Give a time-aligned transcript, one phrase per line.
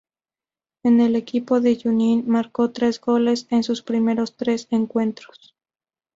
[0.83, 5.55] En el equipo de Junín marcó tres goles en sus primeros tres encuentros.